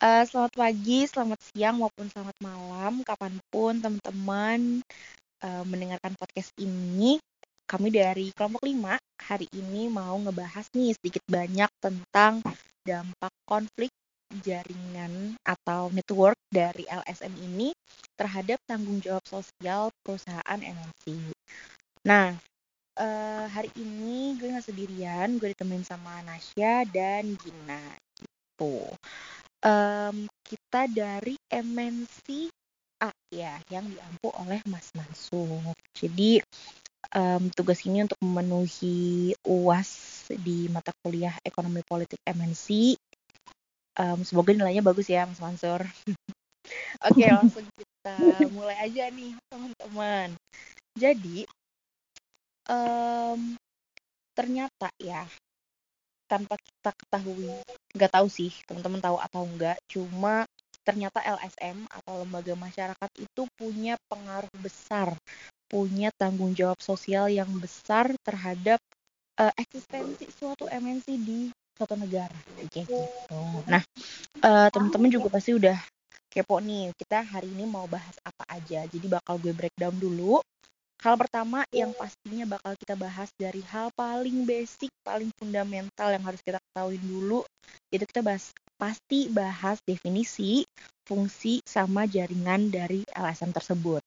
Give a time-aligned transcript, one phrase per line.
[0.00, 4.80] Uh, selamat pagi, selamat siang, maupun selamat malam, kapan pun teman-teman
[5.44, 7.20] uh, mendengarkan podcast ini.
[7.68, 12.40] Kami dari kelompok 5 hari ini mau ngebahas nih sedikit banyak tentang
[12.80, 13.92] dampak konflik
[14.40, 17.68] jaringan atau network dari LSM ini
[18.16, 21.28] terhadap tanggung jawab sosial perusahaan MNC.
[22.08, 22.32] Nah,
[22.96, 27.84] uh, hari ini gue nggak sendirian, gue ditemenin sama Nasya dan Gina
[28.16, 28.96] gitu
[29.64, 32.48] um, kita dari MNC
[33.00, 35.72] A ya yang diampu oleh Mas Mansur.
[35.96, 36.40] Jadi
[37.16, 42.96] um, tugas ini untuk memenuhi UAS di mata kuliah Ekonomi Politik MNC.
[43.96, 45.80] Um, semoga nilainya bagus ya Mas Mansur.
[47.08, 48.16] Oke langsung kita
[48.52, 50.36] mulai aja nih teman-teman.
[50.92, 51.48] Jadi
[52.68, 53.56] um,
[54.36, 55.24] ternyata ya
[56.30, 57.50] tanpa kita ketahui.
[57.90, 60.46] Nggak tahu sih teman-teman tahu atau enggak cuma
[60.86, 65.12] ternyata LSM atau lembaga masyarakat itu punya pengaruh besar
[65.70, 68.82] punya tanggung jawab sosial yang besar terhadap
[69.38, 71.40] uh, eksistensi suatu MNC di
[71.78, 72.34] suatu negara.
[72.58, 73.00] Kayak gitu.
[73.70, 73.82] Nah
[74.42, 75.78] uh, teman-teman juga pasti udah
[76.26, 78.82] kepo nih kita hari ini mau bahas apa aja.
[78.90, 80.42] Jadi bakal gue breakdown dulu
[81.00, 86.44] Hal pertama yang pastinya bakal kita bahas dari hal paling basic, paling fundamental yang harus
[86.44, 87.40] kita ketahui dulu,
[87.88, 90.60] itu kita bahas pasti bahas definisi,
[91.08, 94.04] fungsi, sama jaringan dari LSM tersebut.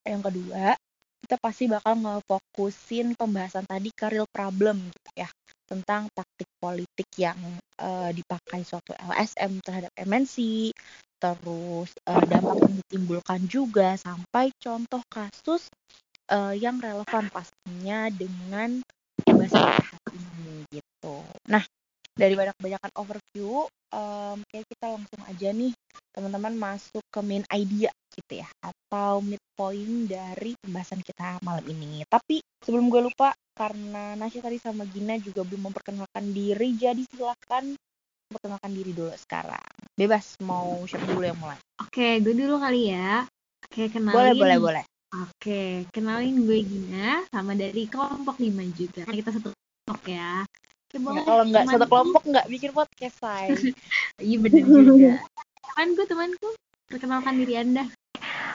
[0.00, 0.72] Yang kedua,
[1.20, 5.28] kita pasti bakal ngefokusin pembahasan tadi ke real problem gitu ya
[5.68, 7.36] tentang taktik politik yang
[7.76, 10.72] uh, dipakai suatu LSM terhadap MNC,
[11.20, 15.68] terus uh, dampak yang ditimbulkan juga sampai contoh kasus
[16.32, 18.80] uh, yang relevan pastinya dengan
[19.28, 19.76] bahasa
[20.16, 21.20] ini gitu.
[21.52, 21.60] Nah,
[22.16, 25.72] dari banyak kebanyakan overview, um, kayak kita langsung aja nih
[26.10, 32.02] teman-teman masuk ke main idea gitu ya, atau midpoint dari pembahasan kita malam ini.
[32.08, 37.76] Tapi sebelum gue lupa, karena Nasya tadi sama Gina juga belum memperkenalkan diri, jadi silahkan
[38.30, 39.74] perkenalkan diri dulu sekarang.
[39.98, 41.58] Bebas mau siapa dulu yang mulai.
[41.82, 43.26] Oke, gue dulu kali ya.
[43.66, 44.14] Oke, kenalin.
[44.14, 44.84] Boleh, boleh, boleh.
[45.10, 49.02] Oke, kenalin gue Gina sama dari kelompok 5 juga.
[49.10, 50.46] Kita satu kelompok ya.
[50.86, 51.18] Oke, boleh.
[51.18, 53.50] Ya, kalau nggak satu kelompok nggak bikin podcast, say.
[54.22, 55.12] Iya bener juga.
[55.66, 56.48] Temanku, temanku.
[56.86, 57.84] Perkenalkan diri Anda.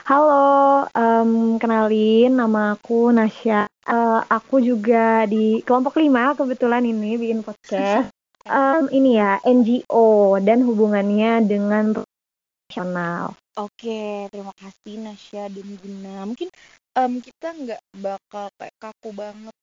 [0.06, 3.68] Halo, um, kenalin nama aku Nasya.
[3.84, 8.15] Uh, aku juga di kelompok 5 kebetulan ini bikin podcast.
[8.46, 13.34] Um, ini ya, NGO dan hubungannya dengan profesional.
[13.58, 16.22] Oke, terima kasih Nasya dan Gina.
[16.28, 16.48] Mungkin
[16.94, 19.54] um, kita nggak bakal kayak kaku banget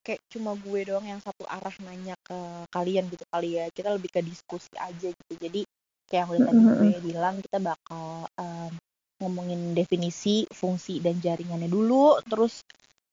[0.00, 2.38] kayak cuma gue doang yang satu arah nanya ke
[2.72, 3.70] kalian gitu kali ya.
[3.70, 5.32] Kita lebih ke diskusi aja gitu.
[5.38, 5.62] Jadi
[6.10, 8.72] kayak yang udah tadi gue bilang kita bakal um,
[9.20, 12.18] ngomongin definisi, fungsi dan jaringannya dulu.
[12.26, 12.64] Terus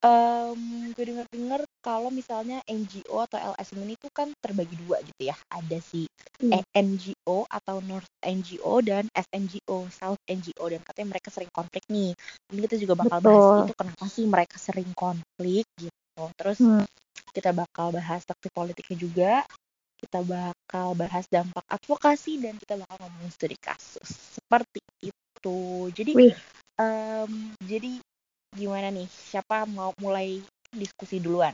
[0.06, 5.38] um, gue denger-denger kalau misalnya NGO atau LSM ini tuh kan terbagi dua gitu ya.
[5.50, 6.06] Ada si
[6.44, 6.62] hmm.
[6.76, 12.12] NGO atau North NGO dan SNGO, South NGO dan katanya mereka sering konflik nih.
[12.54, 13.32] Ini kita juga bakal Betul.
[13.32, 16.24] bahas itu kenapa sih mereka sering konflik gitu.
[16.38, 16.86] Terus hmm.
[17.34, 19.34] kita bakal bahas taktik politiknya juga.
[19.98, 24.38] Kita bakal bahas dampak advokasi dan kita bakal ngomongin studi kasus.
[24.38, 25.90] Seperti itu.
[25.90, 26.14] Jadi
[26.78, 27.32] um,
[27.66, 27.98] jadi
[28.58, 29.06] gimana nih?
[29.06, 30.42] Siapa mau mulai
[30.74, 31.54] diskusi duluan?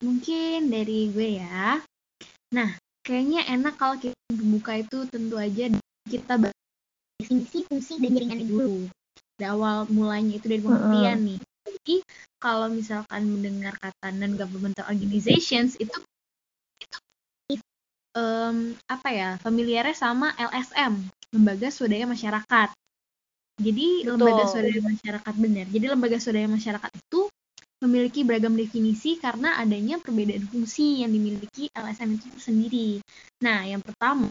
[0.00, 1.78] Mungkin dari gue ya.
[2.56, 5.68] Nah, kayaknya enak kalau kita membuka itu tentu aja
[6.08, 6.34] kita
[7.20, 8.88] definisi fungsi dan jaringannya dulu.
[9.38, 11.40] Dari awal mulanya itu dari pengertian uh nih.
[11.62, 11.96] Jadi
[12.42, 15.94] kalau misalkan mendengar kata non governmental organizations itu
[17.46, 17.62] itu
[18.18, 22.68] um, apa ya familiarnya sama LSM lembaga swadaya masyarakat
[23.60, 24.16] jadi Betul.
[24.16, 25.66] lembaga swadaya masyarakat benar.
[25.68, 27.20] Jadi lembaga swadaya masyarakat itu
[27.82, 32.88] memiliki beragam definisi karena adanya perbedaan fungsi yang dimiliki LSM itu sendiri.
[33.42, 34.30] Nah, yang pertama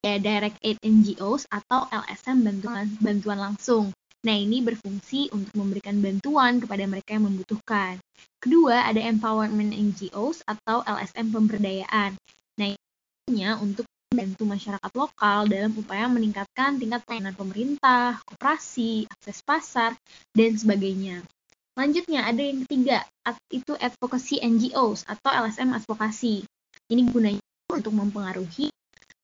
[0.00, 3.92] ya Direct Aid NGOs atau LSM bantuan bantuan langsung.
[4.26, 8.00] Nah, ini berfungsi untuk memberikan bantuan kepada mereka yang membutuhkan.
[8.42, 12.18] Kedua, ada Empowerment NGOs atau LSM pemberdayaan.
[12.58, 12.68] Nah,
[13.30, 19.92] ini untuk membantu masyarakat lokal dalam upaya meningkatkan tingkat pelayanan pemerintah, koperasi, akses pasar,
[20.32, 21.20] dan sebagainya.
[21.76, 23.04] Selanjutnya ada yang ketiga,
[23.52, 26.48] itu advocacy NGOs atau LSM advokasi.
[26.88, 28.72] Ini gunanya untuk mempengaruhi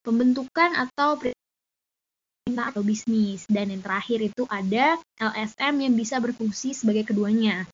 [0.05, 3.49] pembentukan atau pemerintah atau bisnis.
[3.49, 7.65] Dan yang terakhir itu ada LSM yang bisa berfungsi sebagai keduanya.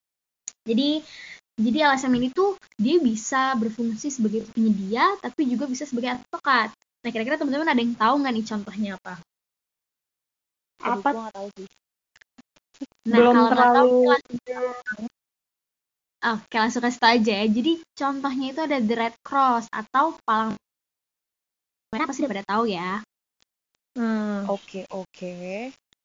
[0.63, 1.03] Jadi
[1.59, 6.71] jadi LSM ini tuh dia bisa berfungsi sebagai penyedia tapi juga bisa sebagai advokat.
[6.99, 9.13] Nah, kira-kira teman-teman ada yang tahu nggak nih contohnya apa?
[10.83, 11.09] Aduh, Apa?
[11.31, 11.67] tahu sih.
[13.07, 14.37] Nah, Belum kalau nggak tahu, terlalu- langsung
[16.19, 17.45] Oke, langsung kasih tau aja ya.
[17.47, 20.59] Jadi contohnya itu ada the Red Cross atau palang
[21.95, 22.99] merah pasti udah pada tahu ya.
[23.95, 24.43] Hmm.
[24.51, 25.35] Oke, oke.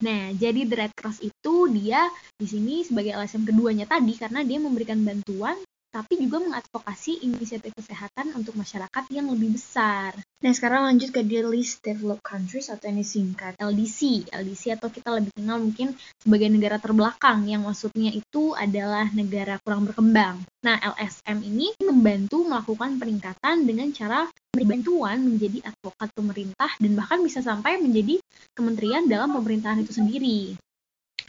[0.06, 2.06] Nah, jadi the Red Cross itu dia
[2.38, 5.58] di sini sebagai LSM keduanya tadi karena dia memberikan bantuan
[5.94, 10.10] tapi juga mengadvokasi inisiatif kesehatan untuk masyarakat yang lebih besar.
[10.42, 14.26] Nah, sekarang lanjut ke the least developed countries atau yang disingkat LDC.
[14.34, 19.86] LDC atau kita lebih kenal mungkin sebagai negara terbelakang yang maksudnya itu adalah negara kurang
[19.86, 20.42] berkembang.
[20.66, 27.38] Nah, LSM ini membantu melakukan peningkatan dengan cara bantuan menjadi advokat pemerintah dan bahkan bisa
[27.38, 28.18] sampai menjadi
[28.58, 30.58] kementerian dalam pemerintahan itu sendiri.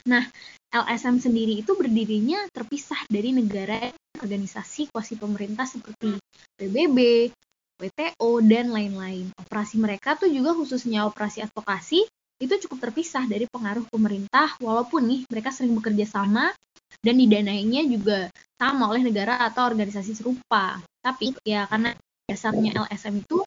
[0.06, 0.26] Nah,
[0.70, 3.80] LSM sendiri itu berdirinya terpisah dari negara
[4.20, 6.16] organisasi kuasi pemerintah seperti
[6.56, 7.30] PBB,
[7.76, 9.32] WTO, dan lain-lain.
[9.36, 15.22] Operasi mereka tuh juga khususnya operasi advokasi itu cukup terpisah dari pengaruh pemerintah walaupun nih
[15.32, 16.52] mereka sering bekerja sama
[17.00, 18.28] dan didanainya juga
[18.60, 20.80] sama oleh negara atau organisasi serupa.
[21.04, 21.96] Tapi ya karena
[22.28, 23.40] dasarnya LSM itu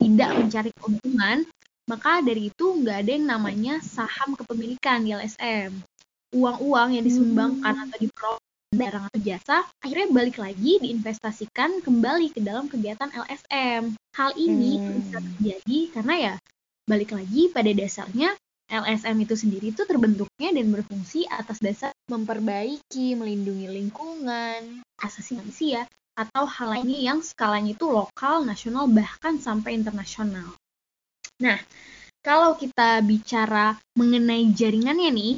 [0.00, 1.46] tidak mencari keuntungan,
[1.86, 5.70] maka dari itu nggak ada yang namanya saham kepemilikan di LSM.
[6.34, 12.66] Uang-uang yang disumbangkan atau diperoleh barang atau jasa akhirnya balik lagi diinvestasikan kembali ke dalam
[12.66, 13.94] kegiatan LSM.
[14.14, 15.00] Hal ini Hmm.
[15.00, 16.34] bisa terjadi karena ya
[16.84, 18.36] balik lagi pada dasarnya
[18.68, 25.84] LSM itu sendiri itu terbentuknya dan berfungsi atas dasar memperbaiki, melindungi lingkungan, asasi manusia,
[26.16, 30.54] atau hal lainnya yang skalanya itu lokal, nasional, bahkan sampai internasional.
[31.42, 31.58] Nah,
[32.24, 35.32] kalau kita bicara mengenai jaringannya nih,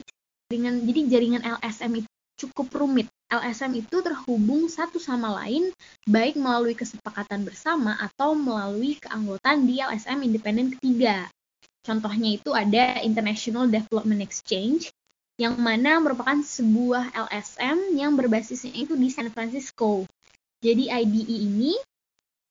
[0.47, 3.09] jaringan jadi jaringan LSM itu cukup rumit.
[3.27, 5.75] LSM itu terhubung satu sama lain
[6.07, 11.27] baik melalui kesepakatan bersama atau melalui keanggotaan di LSM independen ketiga.
[11.83, 14.91] Contohnya itu ada International Development Exchange
[15.37, 20.07] yang mana merupakan sebuah LSM yang berbasisnya itu di San Francisco.
[20.65, 21.77] Jadi IDE ini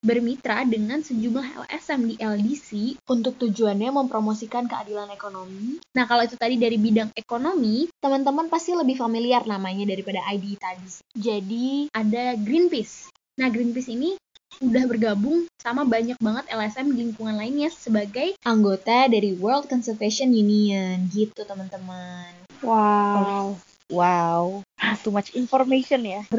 [0.06, 5.82] bermitra dengan sejumlah LSM di LDC untuk tujuannya mempromosikan keadilan ekonomi.
[5.98, 10.90] Nah, kalau itu tadi dari bidang ekonomi, teman-teman pasti lebih familiar namanya daripada IDE tadi.
[11.18, 13.10] Jadi, ada Greenpeace.
[13.42, 14.14] Nah, Greenpeace ini
[14.62, 21.10] udah bergabung sama banyak banget LSM di lingkungan lainnya sebagai anggota dari World Conservation Union
[21.10, 22.46] gitu, teman-teman.
[22.62, 23.58] Wow.
[23.86, 24.66] Wow,
[25.06, 26.26] too much information ya.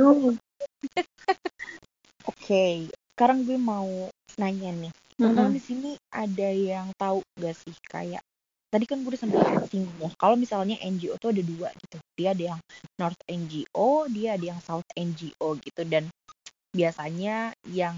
[2.27, 3.89] Oke, sekarang gue mau
[4.37, 4.93] nanya nih.
[5.17, 8.21] Teman-teman di sini ada yang tahu gak sih kayak
[8.69, 9.41] tadi kan gue udah sempat
[9.73, 10.13] singgung ya.
[10.21, 11.97] Kalau misalnya NGO tuh ada dua gitu.
[12.13, 12.59] Dia ada yang
[13.01, 16.05] North NGO, dia ada yang South NGO gitu dan
[16.69, 17.97] biasanya yang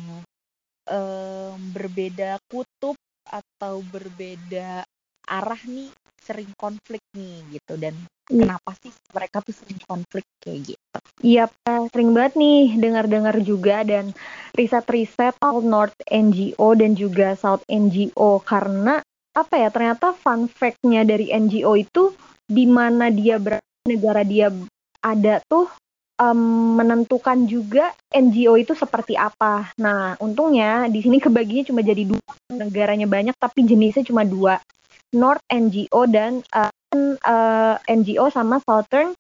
[0.88, 2.96] em, berbeda kutub
[3.28, 4.88] atau berbeda
[5.30, 7.94] arah nih sering konflik nih gitu dan
[8.30, 8.46] Iya.
[8.46, 10.98] kenapa sih mereka tuh sering konflik kayak gitu?
[11.26, 11.50] Iya,
[11.90, 14.14] sering banget nih dengar-dengar juga dan
[14.54, 19.02] riset-riset soal North NGO dan juga South NGO karena
[19.34, 22.14] apa ya ternyata fun fact-nya dari NGO itu
[22.46, 24.54] di mana dia berada, negara dia
[25.02, 25.66] ada tuh
[26.22, 26.40] em,
[26.78, 29.74] menentukan juga NGO itu seperti apa.
[29.82, 34.62] Nah, untungnya di sini kebaginya cuma jadi dua, negaranya banyak tapi jenisnya cuma dua,
[35.16, 36.72] North NGO dan eh,
[37.24, 39.14] eh, NGO sama Southern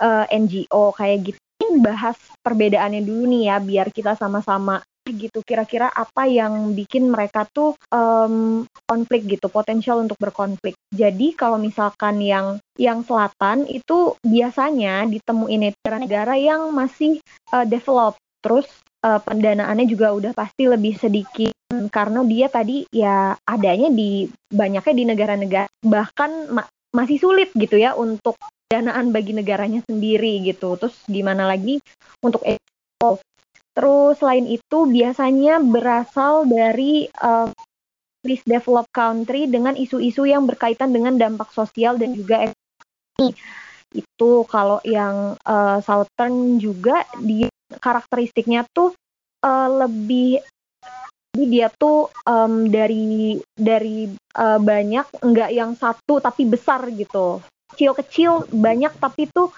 [0.00, 1.40] eh, NGO kayak gitu.
[1.80, 5.40] Bahas perbedaannya dulu nih ya biar kita sama-sama gitu.
[5.42, 10.76] Kira-kira apa yang bikin mereka tuh em, konflik gitu potensial untuk berkonflik.
[10.92, 17.18] Jadi kalau misalkan yang yang selatan itu biasanya ditemuin negara-negara yang masih
[17.54, 18.18] eh, develop.
[18.44, 18.66] Terus
[19.04, 25.04] eh, pendanaannya juga udah pasti lebih sedikit karena dia tadi ya adanya di banyaknya di
[25.06, 28.34] negara-negara bahkan ma- masih sulit gitu ya untuk
[28.66, 30.74] danaan bagi negaranya sendiri gitu.
[30.74, 31.78] Terus gimana lagi
[32.22, 33.22] untuk ekspor.
[33.70, 37.46] Terus selain itu biasanya berasal dari uh,
[38.26, 43.30] least developed country dengan isu-isu yang berkaitan dengan dampak sosial dan juga ekonomi.
[43.94, 48.90] Itu kalau yang uh, southern juga dia karakteristiknya tuh
[49.46, 50.42] uh, lebih
[51.30, 57.38] jadi dia tuh em, dari dari uh, banyak enggak yang satu tapi besar gitu.
[57.70, 59.54] Kecil-kecil banyak tapi tuh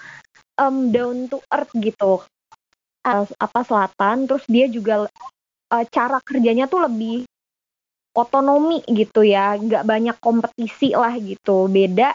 [0.61, 2.21] em, down to earth gitu.
[3.03, 5.09] Uh, apa selatan terus dia juga
[5.73, 7.25] uh, cara kerjanya tuh lebih
[8.13, 9.57] otonomi gitu ya.
[9.57, 11.65] Nggak banyak kompetisi lah gitu.
[11.73, 12.13] Beda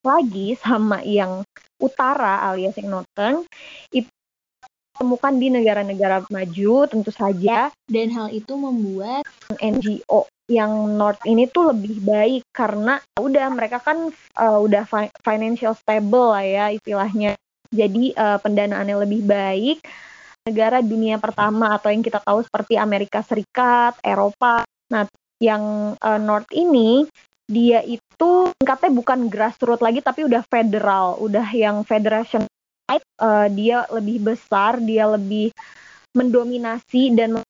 [0.00, 1.44] lagi sama yang
[1.76, 3.44] utara alias yang northern
[3.92, 4.15] itu
[4.96, 9.22] temukan di negara-negara maju tentu saja Dan hal itu membuat
[9.60, 15.74] NGO yang North ini tuh lebih baik karena udah mereka kan uh, udah fi financial
[15.74, 17.34] stable lah ya istilahnya.
[17.70, 19.82] Jadi uh, pendanaannya lebih baik.
[20.46, 24.62] Negara dunia pertama atau yang kita tahu seperti Amerika Serikat, Eropa.
[24.94, 25.10] Nah,
[25.42, 27.02] yang uh, North ini
[27.46, 32.46] dia itu tingkatnya bukan grassroots lagi tapi udah federal, udah yang federation
[32.94, 35.50] uh, dia lebih besar, dia lebih
[36.16, 37.42] mendominasi dan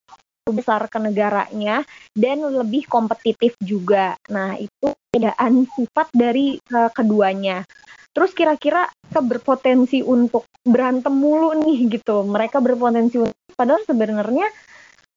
[0.46, 1.82] besar ke negaranya
[2.14, 4.14] dan lebih kompetitif juga.
[4.30, 7.66] Nah, itu perbedaan sifat dari uh, keduanya.
[8.12, 12.24] Terus kira-kira berpotensi untuk berantem mulu nih gitu.
[12.24, 14.48] Mereka berpotensi untuk padahal sebenarnya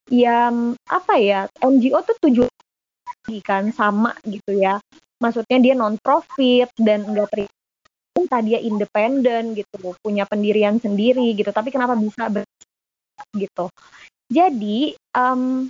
[0.10, 0.50] ya
[0.90, 2.52] apa ya NGO tuh tujuan
[3.46, 4.80] kan sama gitu ya.
[5.20, 7.59] Maksudnya dia non profit dan enggak terima
[8.38, 11.50] dia independen gitu, punya pendirian sendiri gitu.
[11.50, 12.30] Tapi kenapa bisa
[13.34, 13.66] gitu?
[14.30, 15.66] Jadi um,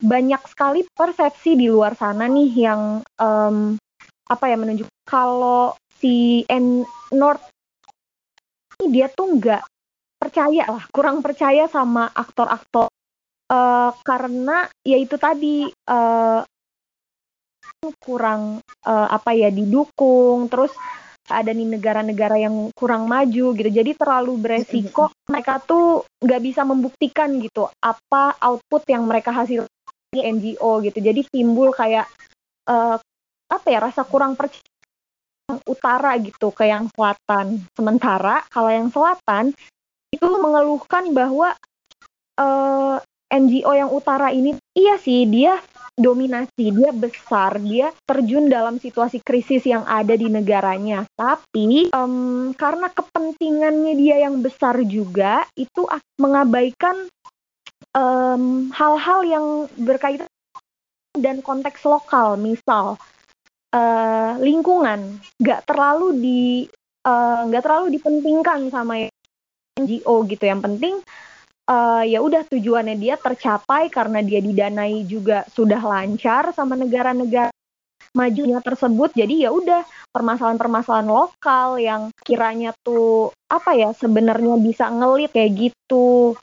[0.00, 3.76] banyak sekali persepsi di luar sana nih yang um,
[4.26, 6.82] apa ya menunjuk kalau si N
[7.12, 7.52] North
[8.80, 9.62] ini dia tuh nggak
[10.18, 12.88] percaya lah, kurang percaya sama aktor-aktor
[13.52, 16.40] uh, karena ya itu tadi uh,
[17.98, 20.70] kurang uh, apa ya didukung, terus
[21.30, 23.70] ada nih negara-negara yang kurang maju gitu.
[23.70, 29.68] Jadi terlalu beresiko mereka tuh nggak bisa membuktikan gitu apa output yang mereka hasil
[30.10, 30.98] di NGO gitu.
[30.98, 32.10] Jadi timbul kayak
[32.66, 32.98] uh,
[33.52, 34.64] apa ya rasa kurang percaya
[35.68, 37.62] utara gitu ke yang selatan.
[37.76, 39.52] Sementara kalau yang selatan
[40.12, 41.56] itu mengeluhkan bahwa
[42.36, 42.96] uh, eh,
[43.32, 45.56] NGO yang utara ini iya sih dia
[45.92, 51.04] dominasi, dia besar, dia terjun dalam situasi krisis yang ada di negaranya.
[51.12, 55.84] Tapi um, karena kepentingannya dia yang besar juga, itu
[56.16, 57.08] mengabaikan
[58.72, 59.46] hal-hal um, yang
[59.76, 60.28] berkaitan
[61.12, 62.96] dan konteks lokal, misal
[63.76, 66.42] uh, lingkungan, nggak terlalu di
[67.04, 69.12] eh, nggak uh, terlalu dipentingkan sama
[69.76, 70.44] NGO gitu.
[70.48, 70.94] Yang penting
[71.68, 77.52] uh, ya udah tujuannya dia tercapai karena dia didanai juga sudah lancar sama negara-negara
[78.12, 79.16] majunya tersebut.
[79.16, 86.36] Jadi ya udah permasalahan-permasalahan lokal yang kiranya tuh apa ya sebenarnya bisa ngelit kayak gitu.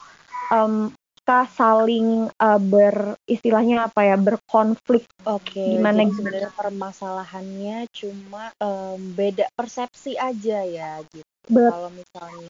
[0.49, 0.89] Um,
[1.29, 5.05] kita saling uh, ber istilahnya apa ya berkonflik.
[5.29, 11.53] Oke okay, gimana sebenarnya permasalahannya cuma um, beda persepsi aja ya gitu.
[11.53, 12.49] Kalau misalnya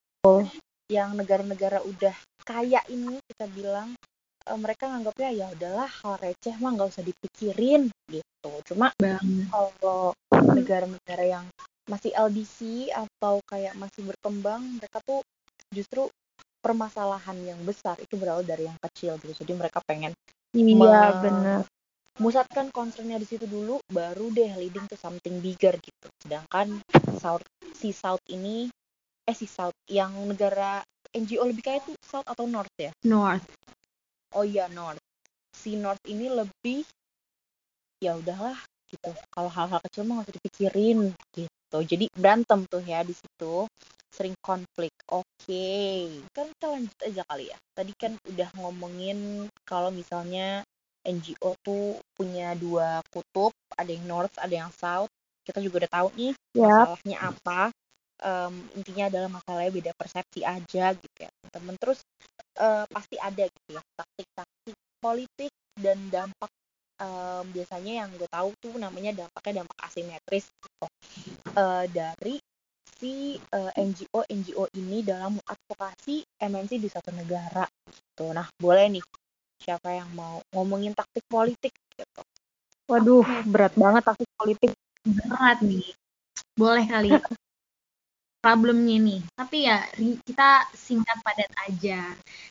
[0.89, 3.93] yang negara-negara udah kaya ini kita bilang
[4.41, 8.51] e, mereka nganggapnya ya udahlah hal receh mah nggak usah dipikirin gitu.
[8.65, 8.89] Cuma
[9.53, 11.45] kalau negara-negara yang
[11.85, 15.21] masih LDC atau kayak masih berkembang mereka tuh
[15.69, 16.09] justru
[16.59, 19.45] permasalahan yang besar itu berawal dari yang kecil gitu.
[19.45, 20.13] Jadi mereka pengen
[20.57, 21.65] iya benar.
[22.19, 26.07] musatkan concernnya di situ dulu baru deh leading to something bigger gitu.
[26.25, 26.81] Sedangkan
[27.21, 27.45] South
[27.77, 28.67] si South ini
[29.29, 30.81] eh si South yang negara
[31.13, 32.89] NGO lebih kaya itu South atau North ya?
[33.05, 33.45] North.
[34.33, 34.97] Oh iya North.
[35.53, 36.81] Si North ini lebih
[38.01, 38.57] ya udahlah
[38.89, 39.13] gitu.
[39.29, 40.99] Kalau hal-hal kecil mah nggak usah dipikirin
[41.37, 41.77] gitu.
[41.85, 43.69] Jadi berantem tuh ya di situ
[44.09, 44.89] sering konflik.
[45.13, 46.25] Oke, okay.
[46.33, 47.57] kan kita lanjut aja kali ya.
[47.77, 50.65] Tadi kan udah ngomongin kalau misalnya
[51.05, 55.09] NGO tuh punya dua kutub, ada yang North, ada yang South.
[55.45, 56.65] Kita juga udah tahu nih yep.
[56.65, 57.61] masalahnya apa
[58.23, 61.75] um, intinya adalah masalahnya beda persepsi aja gitu ya teman-teman.
[61.79, 61.99] Terus
[62.59, 66.51] uh, pasti ada gitu ya taktik-taktik politik dan dampak
[66.99, 70.85] um, biasanya yang gue tahu tuh namanya dampaknya dampak asimetris gitu.
[71.55, 72.37] Uh, dari
[72.99, 78.35] si uh, NGO NGO ini dalam advokasi MNC di satu negara gitu.
[78.35, 79.03] Nah boleh nih
[79.59, 82.21] siapa yang mau ngomongin taktik politik gitu.
[82.91, 84.71] Waduh berat banget taktik politik.
[85.07, 85.95] Berat nih.
[86.59, 87.09] Boleh kali
[88.55, 89.21] problemnya nih.
[89.37, 89.85] Tapi ya
[90.25, 92.01] kita singkat padat aja.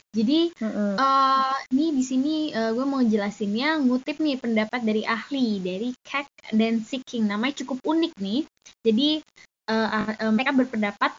[0.09, 0.95] Jadi mm-hmm.
[0.97, 6.29] uh, ini di sini uh, gue mau jelasinnya ngutip nih pendapat dari ahli dari Keck
[6.55, 7.29] dan Seeking.
[7.29, 8.41] Namanya cukup unik nih.
[8.87, 9.21] Jadi
[9.69, 11.13] uh, uh, mereka berpendapat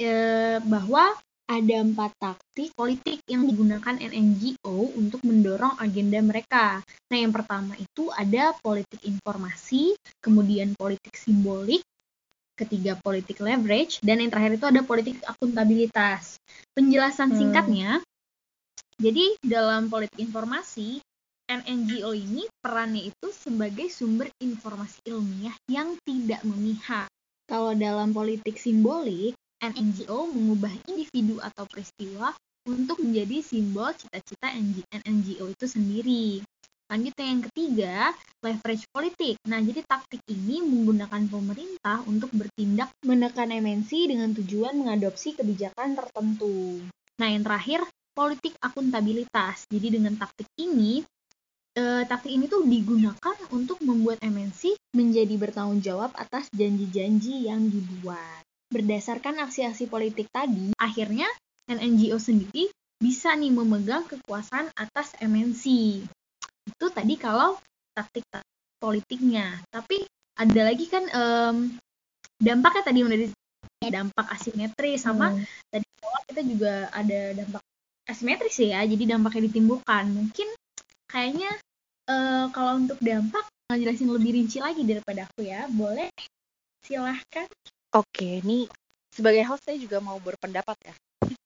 [0.00, 1.12] uh, bahwa
[1.52, 6.80] ada empat taktik politik yang digunakan NGO untuk mendorong agenda mereka.
[7.12, 9.92] Nah, yang pertama itu ada politik informasi,
[10.24, 11.84] kemudian politik simbolik,
[12.58, 16.36] ketiga politik leverage, dan yang terakhir itu ada politik akuntabilitas.
[16.76, 17.38] Penjelasan hmm.
[17.38, 17.90] singkatnya,
[19.02, 21.02] jadi dalam politik informasi,
[21.50, 27.10] NGO ini perannya itu sebagai sumber informasi ilmiah yang tidak memihak.
[27.50, 32.32] Kalau dalam politik simbolik, NGO mengubah individu atau peristiwa
[32.66, 34.54] untuk menjadi simbol cita-cita
[35.02, 36.46] NGO itu sendiri.
[36.92, 37.96] Selanjutnya yang ketiga,
[38.44, 39.40] leverage politik.
[39.48, 46.84] Nah, jadi taktik ini menggunakan pemerintah untuk bertindak menekan MNC dengan tujuan mengadopsi kebijakan tertentu.
[47.16, 47.80] Nah, yang terakhir,
[48.12, 49.64] politik akuntabilitas.
[49.72, 51.00] Jadi dengan taktik ini,
[51.80, 58.44] eh, taktik ini tuh digunakan untuk membuat MNC menjadi bertanggung jawab atas janji-janji yang dibuat.
[58.68, 61.32] Berdasarkan aksi-aksi politik tadi, akhirnya
[61.72, 62.68] NGO sendiri
[63.00, 65.64] bisa nih memegang kekuasaan atas MNC.
[66.82, 67.54] Itu tadi kalau
[67.94, 68.26] taktik
[68.82, 69.62] politiknya.
[69.70, 70.02] Tapi
[70.34, 71.70] ada lagi kan um,
[72.42, 73.30] dampaknya tadi udah di
[73.86, 75.46] dampak asimetris sama hmm.
[75.70, 75.86] tadi
[76.26, 77.62] kita juga ada dampak
[78.10, 78.82] asimetris ya.
[78.82, 80.10] Jadi dampaknya ditimbulkan.
[80.10, 80.50] Mungkin
[81.06, 81.54] kayaknya
[82.10, 85.70] uh, kalau untuk dampak ngejelasin lebih rinci lagi daripada aku ya.
[85.70, 86.10] Boleh
[86.82, 87.46] silahkan.
[87.94, 88.66] Oke, ini
[89.14, 90.94] sebagai host saya juga mau berpendapat ya.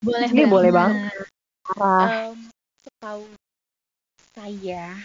[0.01, 0.33] Boleh.
[0.33, 1.13] Ini boleh bang.
[1.77, 2.49] Um,
[2.81, 3.29] setahu
[4.37, 4.97] saya,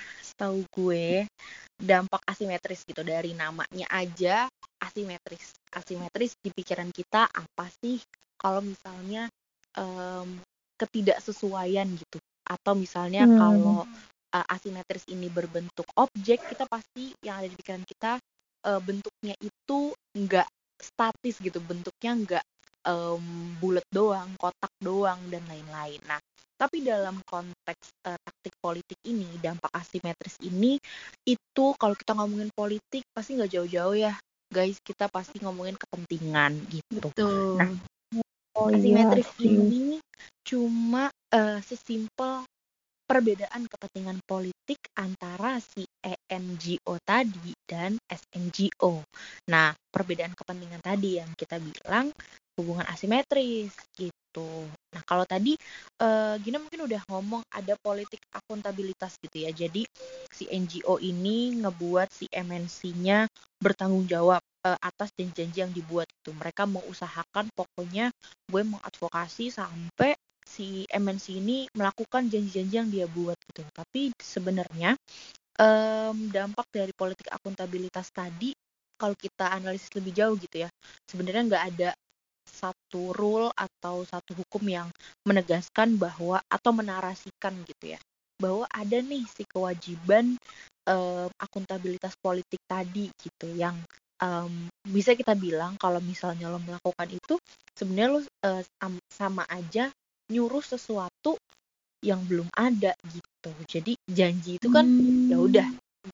[0.41, 1.29] setahu gue,
[1.77, 4.49] dampak asimetris gitu dari namanya aja
[4.81, 5.53] asimetris.
[5.69, 8.01] Asimetris di pikiran kita apa sih
[8.41, 9.29] kalau misalnya
[9.77, 10.41] um,
[10.81, 13.37] ketidaksesuaian gitu atau misalnya hmm.
[13.37, 13.85] kalau
[14.33, 18.17] uh, asimetris ini berbentuk objek kita pasti yang ada di pikiran kita
[18.65, 20.49] uh, bentuknya itu enggak
[20.81, 22.45] statis gitu bentuknya enggak
[22.87, 26.21] um, bulat doang kotak doang dan lain-lain nah
[26.61, 30.77] tapi dalam konteks uh, taktik politik ini, dampak asimetris ini,
[31.25, 34.13] itu kalau kita ngomongin politik pasti nggak jauh-jauh ya,
[34.53, 34.77] guys.
[34.77, 37.09] Kita pasti ngomongin kepentingan gitu.
[37.09, 37.57] Betul.
[37.57, 37.73] Nah,
[38.61, 39.57] oh, iya asimetris iya.
[39.57, 39.97] ini
[40.45, 42.45] cuma uh, sesimpel
[43.09, 49.01] perbedaan kepentingan politik antara si ENGO tadi dan SNGO.
[49.49, 52.13] Nah, perbedaan kepentingan tadi yang kita bilang
[52.59, 54.67] hubungan asimetris gitu.
[54.91, 55.55] Nah, kalau tadi
[56.03, 59.51] uh, Gina mungkin udah ngomong ada politik akuntabilitas gitu ya.
[59.51, 59.87] Jadi
[60.31, 63.27] si NGO ini ngebuat si MNC-nya
[63.59, 66.31] bertanggung jawab uh, atas janji-janji yang dibuat itu.
[66.35, 68.11] Mereka mengusahakan pokoknya
[68.47, 73.63] gue mengadvokasi sampai si MNC ini melakukan janji-janji yang dia buat gitu.
[73.71, 74.95] Tapi sebenarnya
[75.59, 78.51] um, dampak dari politik akuntabilitas tadi
[79.01, 80.69] kalau kita analisis lebih jauh gitu ya
[81.09, 81.89] sebenarnya nggak ada
[82.45, 84.87] satu rule atau satu hukum yang
[85.25, 87.99] menegaskan bahwa atau menarasikan gitu ya
[88.41, 90.33] bahwa ada nih si kewajiban
[90.89, 93.77] um, akuntabilitas politik tadi gitu yang
[94.17, 97.37] um, bisa kita bilang kalau misalnya lo melakukan itu
[97.77, 98.63] sebenarnya lo uh,
[99.13, 99.93] sama aja
[100.33, 101.37] nyuruh sesuatu
[102.01, 105.29] yang belum ada gitu jadi janji itu kan hmm.
[105.29, 105.67] ya udah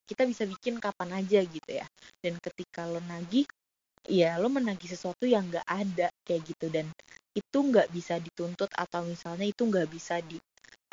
[0.03, 1.87] kita bisa bikin kapan aja gitu ya
[2.19, 3.47] dan ketika lo nagih
[4.05, 6.67] ya lo menagih sesuatu yang nggak ada kayak gitu.
[6.69, 6.85] Dan
[7.33, 10.37] itu nggak bisa dituntut atau misalnya itu nggak bisa di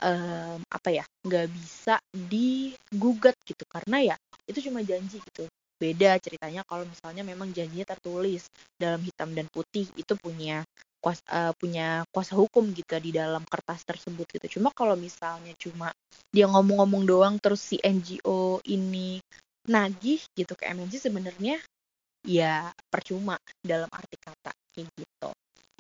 [0.01, 3.65] um, apa ya nggak bisa digugat gitu.
[3.69, 4.17] Karena ya
[4.49, 5.45] itu cuma janji gitu.
[5.75, 8.47] Beda ceritanya kalau misalnya memang janjinya tertulis
[8.79, 10.63] dalam hitam dan putih itu punya
[11.05, 14.57] kuasa uh, punya kuasa hukum gitu di dalam kertas tersebut gitu.
[14.57, 15.93] Cuma kalau misalnya cuma
[16.33, 19.21] dia ngomong-ngomong doang terus si NGO ini
[19.69, 21.61] nagih gitu ke MNC sebenarnya
[22.25, 25.31] ya percuma dalam arti kata kayak gitu.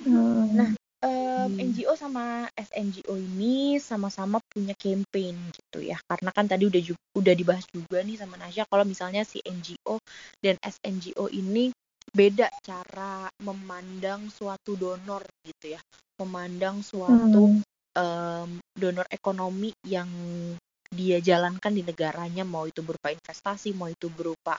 [0.04, 0.52] Hmm.
[0.52, 0.70] Nah,
[1.04, 1.58] um, hmm.
[1.60, 5.96] NGO sama SNGO ini sama-sama punya campaign gitu ya.
[6.04, 10.00] Karena kan tadi udah juga, udah dibahas juga nih sama Nasya kalau misalnya si NGO
[10.40, 11.72] dan SNGO ini
[12.14, 15.80] beda cara memandang suatu donor gitu ya.
[16.20, 17.62] Memandang suatu hmm.
[17.98, 20.08] um, donor ekonomi yang
[20.94, 24.54] dia jalankan di negaranya mau itu berupa investasi mau itu berupa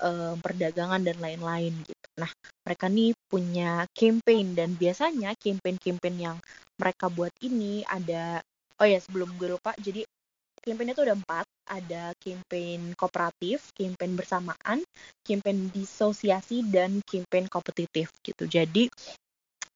[0.00, 2.06] um, perdagangan dan lain-lain gitu.
[2.16, 2.30] Nah
[2.62, 6.36] mereka nih punya campaign dan biasanya campaign-campaign yang
[6.78, 8.38] mereka buat ini ada
[8.80, 10.06] oh ya sebelum gue lupa jadi
[10.62, 11.46] campaign itu ada empat.
[11.70, 14.82] Ada campaign kooperatif campaign bersamaan
[15.22, 18.50] campaign disosiasi dan campaign kompetitif gitu.
[18.50, 18.90] Jadi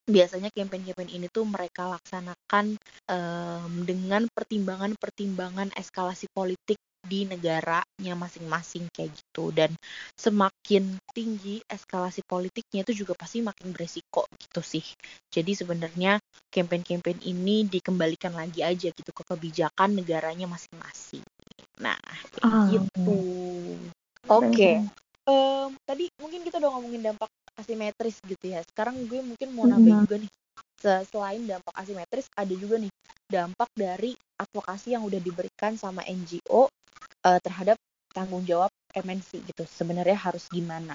[0.05, 2.77] biasanya campaign-campaign ini tuh mereka laksanakan
[3.09, 9.71] um, dengan pertimbangan-pertimbangan eskalasi politik di negaranya masing-masing kayak gitu dan
[10.17, 14.85] semakin tinggi eskalasi politiknya itu juga pasti makin beresiko gitu sih
[15.29, 16.17] jadi sebenarnya
[16.49, 21.25] campaign-campaign ini dikembalikan lagi aja gitu ke kebijakan negaranya masing-masing
[21.77, 22.01] nah
[22.41, 22.67] kayak oh.
[22.73, 23.21] gitu
[24.33, 24.81] oke okay.
[25.29, 28.61] um, tadi mungkin kita udah ngomongin dampak asimetris gitu ya.
[28.67, 30.33] Sekarang gue mungkin mau nambahin juga nih.
[30.85, 32.93] Selain dampak asimetris, ada juga nih
[33.25, 36.69] dampak dari advokasi yang udah diberikan sama NGO uh,
[37.25, 37.81] eh, terhadap
[38.13, 39.65] tanggung jawab MNC gitu.
[39.65, 40.95] Sebenarnya harus gimana?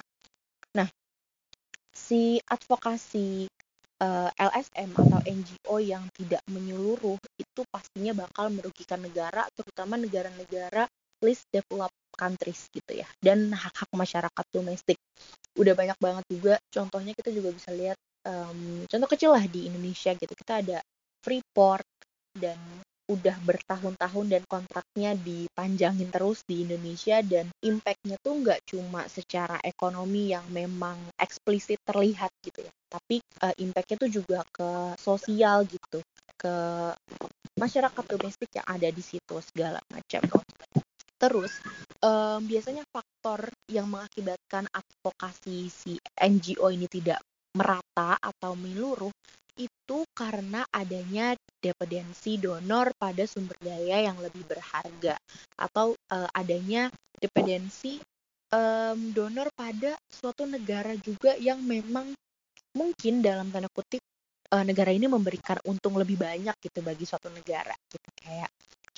[0.77, 0.87] Nah,
[1.89, 3.49] si advokasi
[3.99, 10.87] uh, eh, LSM atau NGO yang tidak menyeluruh itu pastinya bakal merugikan negara, terutama negara-negara
[11.19, 13.07] least developed countries gitu ya.
[13.23, 14.99] Dan hak-hak masyarakat domestik.
[15.55, 16.55] Udah banyak banget juga.
[16.67, 17.95] Contohnya kita juga bisa lihat
[18.27, 20.33] um, contoh kecil lah di Indonesia gitu.
[20.35, 20.83] Kita ada
[21.23, 21.87] Freeport
[22.35, 22.59] dan
[23.09, 30.29] udah bertahun-tahun dan kontraknya dipanjangin terus di Indonesia dan impactnya tuh nggak cuma secara ekonomi
[30.29, 32.71] yang memang eksplisit terlihat gitu ya.
[32.85, 36.05] Tapi uh, impactnya tuh juga ke sosial gitu.
[36.37, 36.53] Ke
[37.57, 40.21] masyarakat domestik yang ada di situ segala macam
[41.19, 41.59] terus
[41.99, 47.19] um, biasanya faktor yang mengakibatkan advokasi si NGO ini tidak
[47.53, 49.11] merata atau menyeluruh
[49.59, 55.19] itu karena adanya dependensi donor pada sumber daya yang lebih berharga
[55.59, 56.87] atau uh, adanya
[57.19, 57.99] dependensi
[58.55, 62.15] um, donor pada suatu negara juga yang memang
[62.71, 63.99] mungkin dalam tanda kutip
[64.55, 68.47] uh, negara ini memberikan untung lebih banyak gitu bagi suatu negara gitu kayak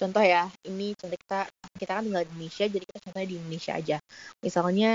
[0.02, 1.40] contoh ya ini contoh kita
[1.78, 3.98] kita kan tinggal di Indonesia jadi kita contohnya di Indonesia aja
[4.42, 4.94] misalnya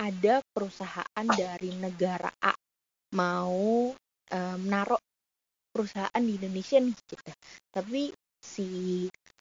[0.00, 2.56] ada perusahaan dari negara A
[3.14, 3.92] mau
[4.30, 4.98] um, naruh
[5.70, 7.30] perusahaan di Indonesia nih gitu.
[7.70, 8.10] Tapi
[8.40, 8.68] si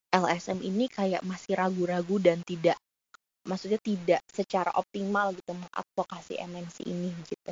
[0.09, 2.77] LSM ini kayak masih ragu-ragu dan tidak
[3.47, 7.51] maksudnya tidak secara optimal gitu mengadvokasi MNC ini gitu.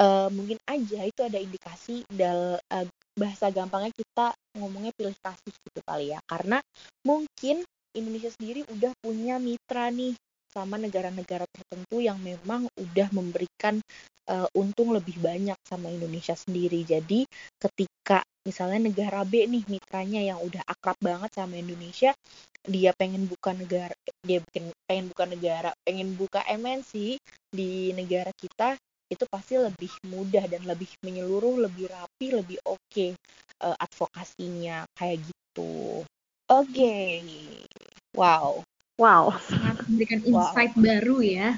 [0.00, 5.80] Uh, mungkin aja itu ada indikasi dal uh, bahasa gampangnya kita ngomongnya pilih kasus gitu
[5.84, 6.64] kali ya karena
[7.04, 7.60] mungkin
[7.92, 10.16] Indonesia sendiri udah punya mitra nih
[10.52, 13.80] sama negara-negara tertentu yang memang udah memberikan
[14.28, 16.84] uh, untung lebih banyak sama Indonesia sendiri.
[16.84, 17.24] Jadi
[17.56, 22.12] ketika misalnya negara B nih mitranya yang udah akrab banget sama Indonesia,
[22.68, 24.44] dia pengen buka negara, dia
[24.86, 27.16] pengen buka negara, pengen buka MNC
[27.48, 28.76] di negara kita,
[29.12, 33.12] itu pasti lebih mudah dan lebih menyeluruh, lebih rapi, lebih oke okay,
[33.60, 36.00] uh, advokasinya kayak gitu.
[36.48, 37.08] Oke, okay.
[38.16, 38.64] wow.
[38.96, 39.36] Wow.
[39.44, 40.82] Sangat memberikan insight wow.
[40.84, 41.48] baru ya.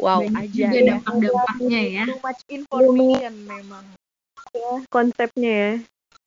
[0.00, 2.04] Wow, Banyak aja juga dampak-dampaknya ya.
[2.10, 3.84] Too much information memang.
[4.52, 5.72] Ya, konsepnya ya.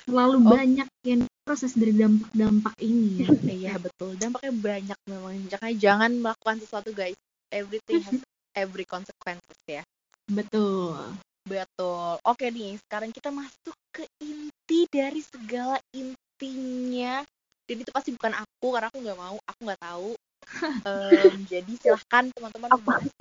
[0.05, 0.51] Terlalu oh.
[0.53, 3.27] banyak yang proses dari dampak-dampak ini ya.
[3.59, 4.15] iya, betul.
[4.15, 5.33] Dampaknya banyak memang.
[5.49, 7.17] Makanya jangan melakukan sesuatu guys.
[7.51, 8.21] Everything has
[8.61, 9.83] every consequences ya.
[10.29, 10.97] Betul.
[11.45, 12.17] Betul.
[12.25, 17.21] Oke nih, sekarang kita masuk ke inti dari segala intinya.
[17.65, 20.13] Dan itu pasti bukan aku, karena aku nggak mau, aku nggak tahu
[20.85, 22.69] um, jadi silahkan teman-teman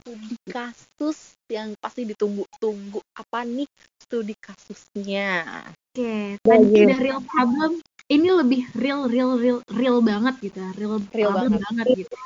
[0.01, 3.69] studi kasus yang pasti ditunggu-tunggu apa nih
[4.05, 5.45] studi kasusnya.
[5.73, 6.45] Oke, okay.
[6.45, 7.81] tadi udah real problem,
[8.13, 11.61] ini lebih real real real real banget gitu, real, real banget.
[11.65, 12.17] banget gitu.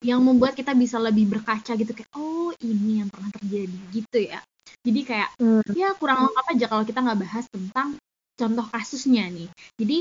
[0.00, 4.40] Yang membuat kita bisa lebih berkaca gitu kayak oh ini yang pernah terjadi gitu ya.
[4.80, 5.76] Jadi kayak hmm.
[5.76, 8.00] ya kurang lengkap aja kalau kita nggak bahas tentang
[8.40, 9.48] contoh kasusnya nih.
[9.76, 9.98] Jadi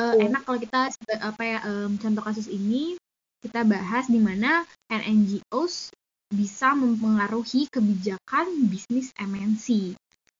[0.00, 0.88] uh, enak kalau kita
[1.20, 2.96] apa ya um, contoh kasus ini
[3.42, 5.90] kita bahas di mana NGOs
[6.32, 9.98] bisa mempengaruhi kebijakan bisnis MNC.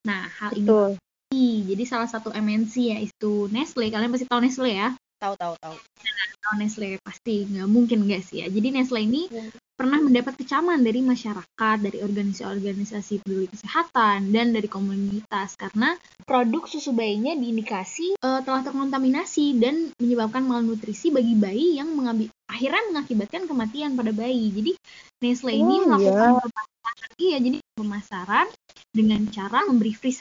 [0.08, 0.96] Nah, hal Betul.
[1.36, 3.92] ini jadi salah satu MNC yaitu Nestle.
[3.92, 4.96] Kalian pasti tahu Nestle ya?
[5.22, 5.76] Tahu, tahu, tahu.
[5.78, 8.50] Nah, tahu Nestle pasti nggak mungkin nggak sih ya.
[8.50, 9.46] Jadi Nestle ini ya
[9.82, 16.94] pernah mendapat kecaman dari masyarakat, dari organisasi-organisasi peduli kesehatan, dan dari komunitas karena produk susu
[16.94, 23.98] bayinya diindikasi uh, telah terkontaminasi dan menyebabkan malnutrisi bagi bayi yang mengambil, akhirnya mengakibatkan kematian
[23.98, 24.54] pada bayi.
[24.54, 24.72] Jadi
[25.18, 26.42] Nestle oh, ini melakukan iya.
[26.46, 28.46] pemasaran, iya jadi pemasaran
[28.94, 30.14] dengan cara memberi free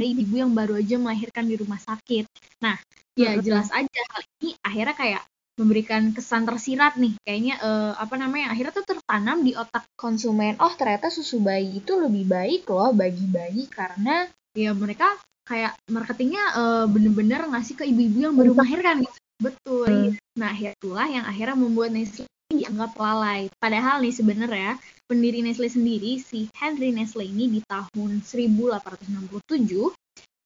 [0.00, 2.24] ibu yang baru aja melahirkan di rumah sakit.
[2.64, 2.74] Nah,
[3.20, 4.00] ya jelas aja.
[4.12, 5.22] Hal ini akhirnya kayak
[5.60, 7.12] memberikan kesan tersirat nih.
[7.20, 10.56] Kayaknya uh, apa namanya akhirnya tuh tertanam di otak konsumen.
[10.56, 14.24] Oh ternyata susu bayi itu lebih baik loh bagi bayi karena
[14.56, 19.18] ya mereka kayak marketingnya uh, bener-bener ngasih ke ibu-ibu yang baru melahirkan gitu.
[19.40, 19.88] Betul.
[19.88, 20.12] Hmm.
[20.36, 23.48] nah itulah yang akhirnya membuat Nestle dianggap lalai.
[23.56, 24.76] Padahal nih sebenarnya
[25.08, 29.96] pendiri Nestle sendiri si Henry Nestle ini di tahun 1867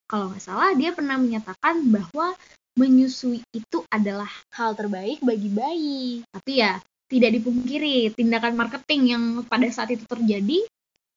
[0.04, 2.36] kalau nggak salah dia pernah menyatakan bahwa
[2.74, 6.04] menyusui itu adalah hal terbaik bagi bayi.
[6.30, 10.66] Tapi ya tidak dipungkiri tindakan marketing yang pada saat itu terjadi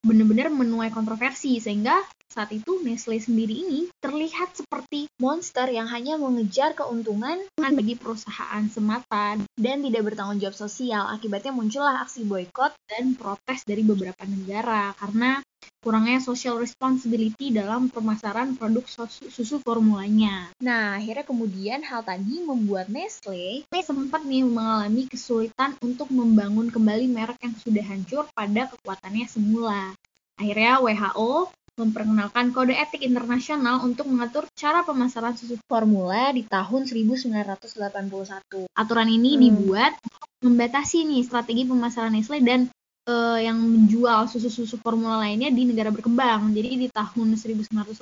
[0.05, 6.77] benar-benar menuai kontroversi sehingga saat itu Nestle sendiri ini terlihat seperti monster yang hanya mengejar
[6.77, 11.09] keuntungan bagi perusahaan semata dan tidak bertanggung jawab sosial.
[11.09, 15.41] Akibatnya muncullah aksi boykot dan protes dari beberapa negara karena
[15.81, 20.51] kurangnya social responsibility dalam pemasaran produk susu, susu formulanya.
[20.59, 27.39] Nah, akhirnya kemudian hal tadi membuat Nestle sempat nih mengalami kesulitan untuk membangun kembali merek
[27.39, 29.95] yang sudah hancur pada kekuatannya semula.
[30.35, 38.65] Akhirnya WHO memperkenalkan kode etik internasional untuk mengatur cara pemasaran susu formula di tahun 1981.
[38.73, 39.41] Aturan ini Hmm.
[39.45, 39.93] dibuat
[40.41, 42.69] membatasi nih strategi pemasaran Nestle dan
[43.07, 46.51] eh, yang menjual susu-susu formula lainnya di negara berkembang.
[46.51, 47.97] Jadi di tahun 1982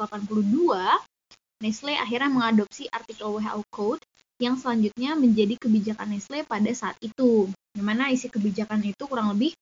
[1.64, 4.04] Nestle akhirnya mengadopsi artikel WHO Code
[4.44, 7.48] yang selanjutnya menjadi kebijakan Nestle pada saat itu.
[7.76, 9.56] Yang mana isi kebijakan itu kurang lebih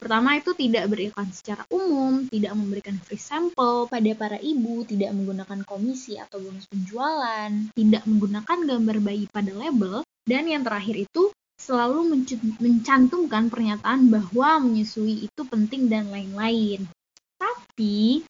[0.00, 5.60] pertama itu tidak beriklan secara umum, tidak memberikan free sample pada para ibu, tidak menggunakan
[5.68, 11.28] komisi atau bonus penjualan, tidak menggunakan gambar bayi pada label, dan yang terakhir itu
[11.60, 12.24] selalu
[12.56, 16.88] mencantumkan pernyataan bahwa menyusui itu penting dan lain-lain.
[17.36, 18.24] Tapi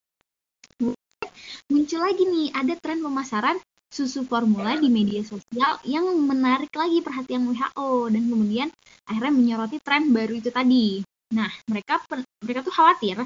[1.70, 3.56] muncul lagi nih ada tren pemasaran
[3.90, 8.68] susu formula di media sosial yang menarik lagi perhatian WHO dan kemudian
[9.06, 11.02] akhirnya menyoroti tren baru itu tadi.
[11.30, 12.02] Nah, mereka
[12.42, 13.22] mereka tuh khawatir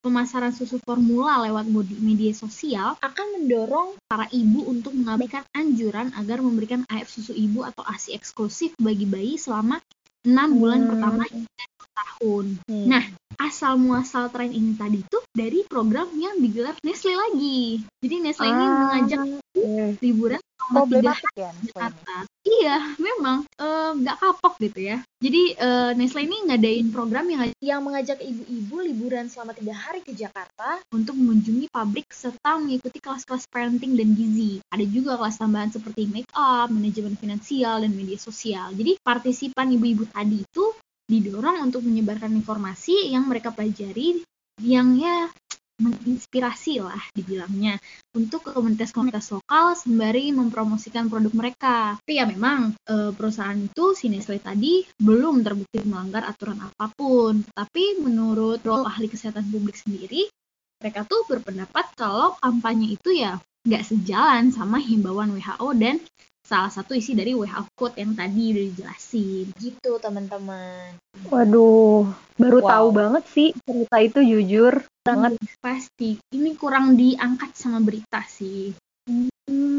[0.00, 1.68] pemasaran susu formula lewat
[2.00, 7.84] media sosial akan mendorong para ibu untuk mengabaikan anjuran agar memberikan air susu ibu atau
[7.84, 9.80] ASI eksklusif bagi bayi selama
[10.24, 10.90] enam bulan Hmm.
[10.90, 12.46] pertama hingga tahun.
[12.64, 12.86] Hmm.
[12.90, 13.04] Nah,
[13.38, 17.84] asal muasal tren ini tadi tuh dari program yang digelar Nestle lagi.
[18.00, 20.00] Jadi Nestle ini Ah, mengajak oke.
[20.00, 22.24] liburan selama tiga problematik ya di ini.
[22.44, 24.98] Iya, memang eh, nggak kapok gitu ya.
[25.22, 30.12] Jadi eh, Nestle ini ngadain program yang yang mengajak ibu-ibu liburan selama tiga hari ke
[30.12, 34.58] Jakarta untuk mengunjungi pabrik serta mengikuti kelas-kelas parenting dan gizi.
[34.68, 38.74] Ada juga kelas tambahan seperti make up, manajemen finansial, dan media sosial.
[38.74, 40.64] Jadi partisipan ibu-ibu tadi itu
[41.04, 44.24] didorong untuk menyebarkan informasi yang mereka pelajari
[44.62, 45.28] yang ya
[45.78, 47.82] menginspirasi lah dibilangnya
[48.14, 51.98] untuk komunitas-komunitas lokal sembari mempromosikan produk mereka.
[51.98, 57.42] Tapi ya memang eh, perusahaan itu si Nestle tadi belum terbukti melanggar aturan apa pun.
[57.42, 60.30] Tapi menurut role ahli kesehatan publik sendiri,
[60.78, 65.96] mereka tuh berpendapat kalau kampanye itu ya nggak sejalan sama himbauan WHO dan
[66.44, 69.46] salah satu isi dari WHO Code yang tadi udah dijelasin.
[69.56, 71.00] Gitu teman-teman.
[71.32, 72.70] Waduh, baru Wow.
[72.70, 74.74] tahu banget sih cerita itu jujur
[75.06, 75.38] banget.
[75.62, 78.74] Pasti ini kurang diangkat sama berita sih.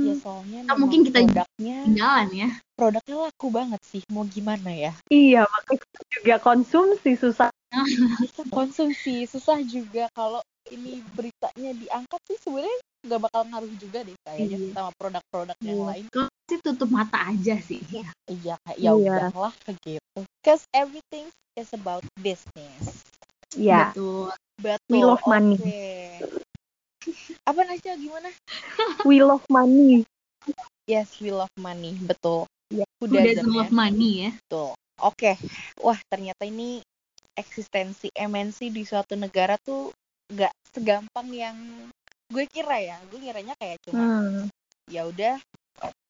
[0.06, 2.50] Ya soalnya memang mungkin kita produknya Jalan ya.
[2.78, 4.02] produknya laku banget sih.
[4.14, 4.94] Mau gimana ya?
[5.10, 7.50] Iya, makanya juga konsumsi susah.
[8.56, 10.40] Konsumsi susah juga kalau
[10.72, 14.72] ini beritanya diangkat sih sebenarnya nggak bakal ngaruh juga deh kayaknya Iya.
[14.74, 15.88] sama produk-produk yang Iya.
[15.94, 16.06] lain.
[16.10, 17.80] Kalau sih tutup mata aja sih.
[18.28, 19.30] Iya kayak ya Iya.
[19.32, 20.20] udahlah begitu.
[20.42, 23.06] Cause everything is about business.
[23.56, 24.34] Ya, Betul.
[24.60, 24.92] Betul.
[24.92, 25.56] We love money.
[25.56, 25.84] oke.
[27.46, 28.30] Apa Nasya gimana?
[29.08, 30.04] we love money.
[30.90, 31.94] Yes, we love money.
[31.98, 32.46] Betul.
[32.74, 32.86] Iya.
[33.00, 33.58] Who Who doesn't, doesn't ya?
[33.64, 34.32] love money ya.
[34.34, 34.70] Betul.
[35.02, 35.32] Oke.
[35.82, 36.82] Wah, ternyata ini
[37.36, 39.92] eksistensi MNC di suatu negara tuh
[40.32, 41.58] nggak segampang yang
[42.32, 42.98] gue kira ya.
[43.10, 44.46] Gue kiranya kayak cuma Hmm.
[44.90, 45.36] ya udah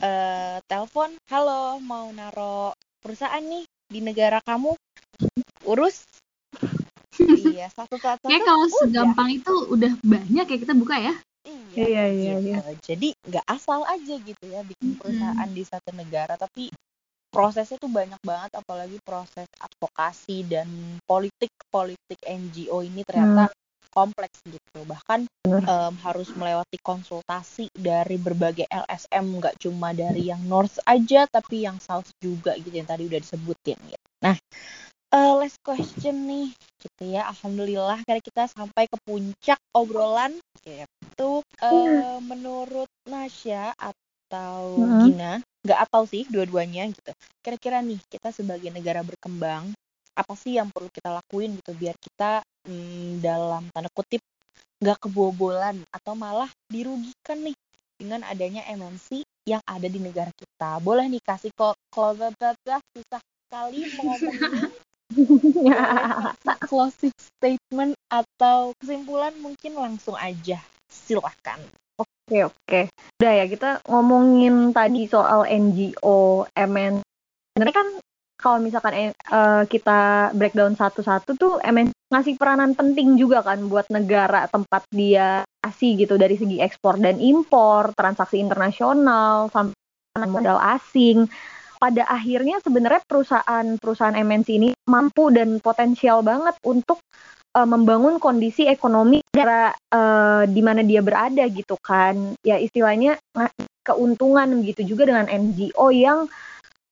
[0.03, 4.75] eh telepon, halo mau naro perusahaan nih di negara kamu,
[5.65, 6.05] urus.
[7.17, 8.27] iya, satu-satu.
[8.27, 8.79] Kayak kalau udah.
[8.83, 11.13] segampang itu udah banyak ya kita buka ya.
[11.75, 12.71] Iya, iya, gitu.
[12.83, 16.71] Jadi nggak asal aja gitu ya bikin perusahaan di satu negara, tapi
[17.31, 20.67] prosesnya tuh banyak banget, apalagi proses advokasi dan
[21.03, 23.51] politik politik NGO ini ternyata
[23.95, 24.83] kompleks gitu.
[24.83, 25.23] Bahkan
[25.65, 31.79] em, harus melewati konsultasi dari berbagai LSM, nggak cuma dari yang North aja, tapi yang
[31.79, 33.79] South juga gitu yang tadi udah disebutin.
[33.79, 34.05] Gitu.
[34.19, 34.35] Nah,
[35.15, 36.51] eh, last question nih,
[36.83, 37.31] gitu ya.
[37.31, 41.39] Alhamdulillah kali kita sampai ke puncak obrolan gitu.
[41.63, 44.99] Eh, menurut Nasya atau Mhm.
[44.99, 45.31] Gina,
[45.63, 47.11] nggak atau sih dua-duanya gitu.
[47.39, 49.71] Kira-kira nih kita sebagai negara berkembang,
[50.15, 54.23] apa sih yang perlu kita lakuin gitu biar kita hmm, dalam tanda kutip
[54.79, 57.55] nggak kebobolan atau malah dirugikan nih
[57.95, 60.79] dengan adanya MNC yang ada di negara kita.
[60.83, 64.15] Boleh nih kasih kok closing susah sekali mau
[66.43, 70.59] ngomongin closing statement atau kesimpulan mungkin langsung aja.
[70.89, 71.61] Silahkan.
[71.95, 72.81] Oke oke.
[73.21, 76.99] Udah ya kita ngomongin tadi soal NGO, MN.
[77.53, 77.87] Sebenarnya kan
[78.35, 84.45] kalau misalkan eh, kita breakdown satu-satu tuh MN ngasih peranan penting juga kan buat negara
[84.51, 89.73] tempat dia asih gitu dari segi ekspor dan impor, transaksi internasional, sampai
[90.29, 91.25] modal asing.
[91.75, 97.01] Pada akhirnya sebenarnya perusahaan-perusahaan MNC ini mampu dan potensial banget untuk
[97.55, 103.19] eh, membangun kondisi ekonomi negara eh, di mana dia berada gitu kan ya istilahnya
[103.85, 106.25] keuntungan begitu juga dengan NGO yang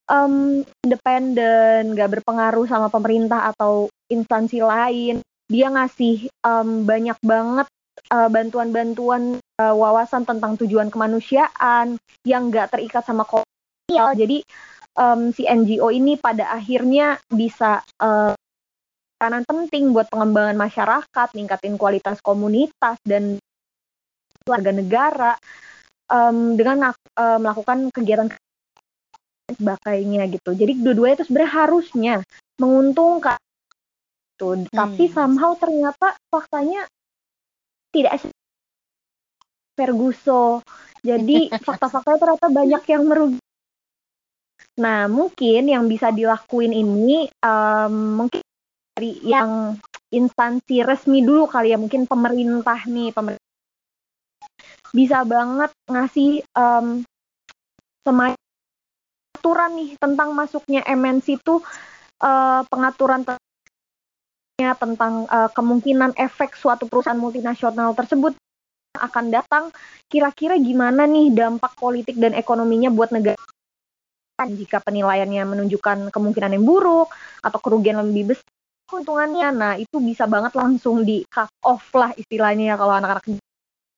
[0.10, 7.68] em, independen gak berpengaruh sama pemerintah atau instansi lain dia ngasih em, banyak banget
[8.12, 14.18] uh, bantuan-bantuan uh, wawasan tentang tujuan kemanusiaan yang nggak terikat sama kolonial.
[14.18, 14.44] Jadi
[14.98, 18.34] um, si NGO ini pada akhirnya bisa uh,
[19.16, 23.40] peranan penting buat pengembangan masyarakat, ningkatin kualitas komunitas dan
[24.44, 25.34] warga negara
[26.12, 28.28] um, dengan uh, melakukan kegiatan
[29.52, 30.56] sebagainya gitu.
[30.56, 32.14] Jadi dua-duanya itu sebenarnya harusnya
[32.62, 33.40] menguntungkan.
[34.40, 34.64] Tuh.
[34.64, 34.68] Hmm.
[34.72, 36.88] Tapi somehow ternyata faktanya
[37.92, 38.24] tidak
[39.74, 40.64] Ferguso.
[41.04, 43.42] Jadi fakta-faktanya ternyata banyak yang merugi.
[44.74, 48.42] Nah, mungkin yang bisa dilakuin ini um, mungkin
[48.98, 49.78] dari yang
[50.10, 53.42] instansi resmi dulu kali ya, mungkin pemerintah nih, pemerintah
[54.94, 57.02] bisa banget ngasih um,
[58.06, 58.43] semacam
[59.44, 61.60] aturan nih tentang masuknya MNC itu
[62.24, 63.28] uh, pengaturan
[64.56, 68.32] tentang uh, kemungkinan efek suatu perusahaan multinasional tersebut
[68.96, 69.68] akan datang.
[70.08, 73.36] Kira-kira gimana nih dampak politik dan ekonominya buat negara?
[74.48, 77.12] Jika penilaiannya menunjukkan kemungkinan yang buruk
[77.44, 78.48] atau kerugian lebih besar
[78.88, 83.40] keuntungannya nah itu bisa banget langsung di cut off lah istilahnya ya kalau anak-anak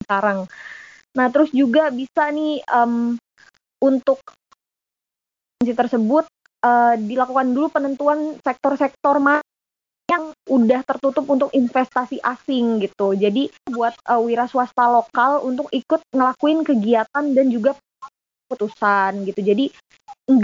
[0.02, 0.40] sekarang.
[1.14, 3.18] Nah terus juga bisa nih um,
[3.82, 4.22] untuk
[5.74, 6.28] tersebut
[6.62, 9.18] uh, dilakukan dulu penentuan sektor-sektor
[10.06, 13.18] yang udah tertutup untuk investasi asing gitu.
[13.18, 17.74] Jadi buat uh, wira swasta lokal untuk ikut ngelakuin kegiatan dan juga
[18.46, 19.42] putusan gitu.
[19.42, 19.74] Jadi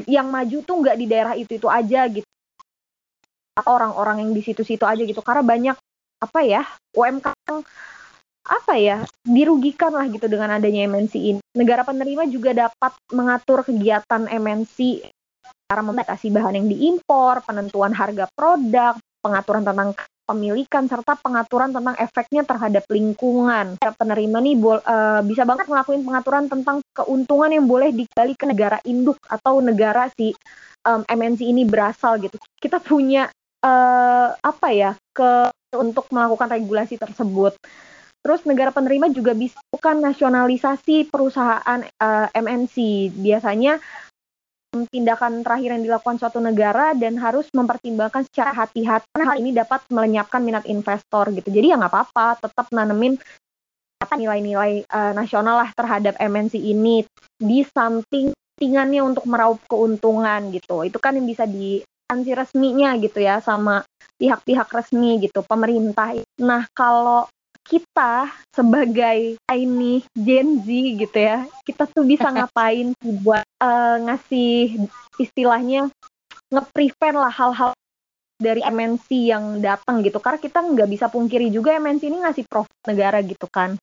[0.10, 2.26] yang maju tuh nggak di daerah itu itu aja gitu.
[3.62, 5.22] Orang-orang yang di situ-situ aja gitu.
[5.22, 5.78] Karena banyak
[6.22, 6.66] apa ya
[6.98, 7.62] UMKM
[8.42, 11.42] apa ya dirugikan lah gitu dengan adanya MNC ini.
[11.54, 15.08] Negara penerima juga dapat mengatur kegiatan MNC
[15.72, 19.96] cara membatasi bahan yang diimpor, penentuan harga produk, pengaturan tentang
[20.28, 23.80] pemilikan serta pengaturan tentang efeknya terhadap lingkungan.
[23.80, 29.16] Penerima nih uh, bisa banget ngelakuin pengaturan tentang keuntungan yang boleh dikali ke negara induk
[29.28, 30.36] atau negara si
[30.88, 32.36] um, MNC ini berasal gitu.
[32.60, 33.32] Kita punya
[33.64, 37.56] uh, apa ya ke untuk melakukan regulasi tersebut.
[38.22, 42.76] Terus negara penerima juga bisa bukan nasionalisasi perusahaan uh, eh, MNC.
[43.18, 43.82] Biasanya
[44.72, 49.84] tindakan terakhir yang dilakukan suatu negara dan harus mempertimbangkan secara hati-hati karena hal ini dapat
[49.92, 51.52] melenyapkan minat investor gitu.
[51.52, 53.20] Jadi ya nggak apa-apa, tetap nanemin
[54.12, 57.06] nilai-nilai uh, nasional lah terhadap MNC ini
[57.38, 60.86] di samping tinggannya untuk meraup keuntungan gitu.
[60.88, 61.82] Itu kan yang bisa di
[62.12, 63.84] resminya gitu ya sama
[64.20, 66.16] pihak-pihak resmi gitu, pemerintah.
[66.44, 67.28] Nah, kalau
[67.72, 70.68] kita sebagai ini Gen Z
[71.00, 72.92] gitu ya, kita tuh bisa ngapain
[73.24, 74.84] buat uh, ngasih
[75.16, 75.88] istilahnya
[76.52, 77.72] nge-prevent lah hal-hal
[78.36, 80.20] dari MNC yang datang gitu.
[80.20, 83.80] Karena kita nggak bisa pungkiri juga MNC ini ngasih profit negara gitu kan.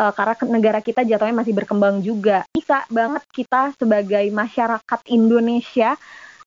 [0.00, 2.48] Uh, karena negara kita jatuhnya masih berkembang juga.
[2.56, 6.00] Bisa banget kita sebagai masyarakat Indonesia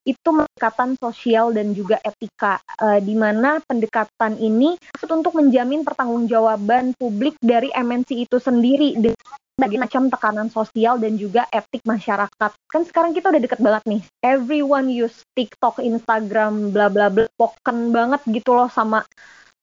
[0.04, 7.40] itu pendekatan sosial dan juga etika, uh, di mana pendekatan ini untuk menjamin pertanggungjawaban publik
[7.40, 12.52] dari MNC itu sendiri berbagai macam tekanan sosial dan juga etik masyarakat.
[12.68, 14.02] Kan sekarang kita udah deket banget nih.
[14.26, 19.06] Everyone use TikTok, Instagram, bla bla bla, poken banget gitu loh sama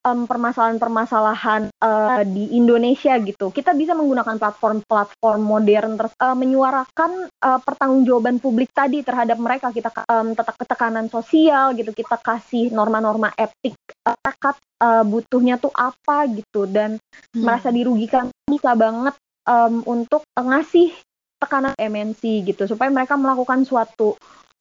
[0.04, 3.52] um, permasalahan-permasalahan uh, di Indonesia gitu.
[3.52, 9.72] Kita bisa menggunakan platform-platform modern uh, menyuarakan uh, pertanggungjawaban publik tadi terhadap mereka.
[9.72, 11.92] Kita um, tetap ketekanan sosial gitu.
[11.92, 17.42] Kita kasih norma-norma etik rakyat uh, butuhnya tuh apa gitu dan hmm.
[17.44, 20.92] merasa dirugikan bisa banget um, untuk ngasih
[21.40, 22.20] tekanan MNC
[22.52, 24.12] gitu supaya mereka melakukan suatu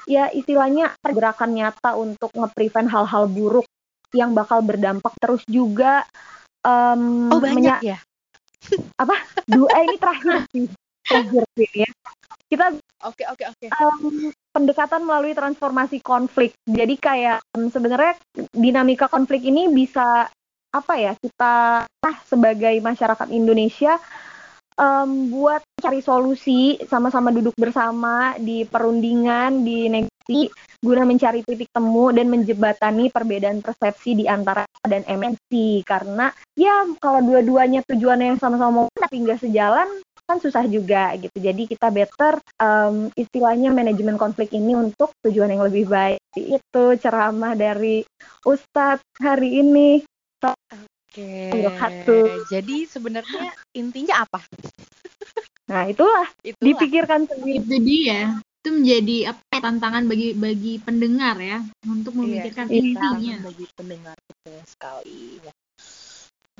[0.08, 3.68] ya istilahnya pergerakan nyata untuk nge-prevent hal-hal buruk
[4.14, 6.06] yang bakal berdampak terus juga
[6.66, 7.98] um, oh banyak ya?
[9.02, 9.16] Apa?
[9.48, 10.66] Dua eh, ini terakhir sih.
[11.06, 11.90] Terakhir sih ya.
[12.50, 12.66] Kita
[13.06, 13.66] oke oke oke.
[13.78, 16.58] um, pendekatan melalui transformasi konflik.
[16.66, 18.18] Jadi kayak um, sebenarnya
[18.52, 20.28] dinamika konflik ini bisa
[20.70, 23.98] apa ya kita ah, sebagai masyarakat Indonesia
[24.80, 30.48] um, buat cari solusi sama-sama duduk bersama di perundingan di negosiasi
[30.80, 37.20] guna mencari titik temu dan menjebatani perbedaan persepsi di antara dan MNC karena ya kalau
[37.20, 39.90] dua-duanya tujuannya yang sama-sama mau tapi nggak sejalan
[40.30, 41.34] kan susah juga gitu.
[41.42, 46.22] Jadi kita better um, istilahnya manajemen konflik ini untuk tujuan yang lebih baik.
[46.38, 48.06] Itu ceramah dari
[48.46, 50.06] Ustadz hari ini
[51.10, 51.50] Oke.
[52.54, 54.46] Jadi sebenarnya intinya apa?
[55.66, 56.66] Nah itulah, itulah.
[56.66, 57.66] dipikirkan sendiri.
[57.66, 62.82] Itu dia itu menjadi apa ya, tantangan bagi bagi pendengar ya untuk iya, memikirkan iya,
[62.92, 65.54] intinya bagi pendengar betul sekali ya.